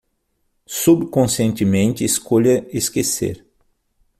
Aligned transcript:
Subconscientemente 0.65 2.03
escolha 2.03 2.65
esquecer 2.73 3.45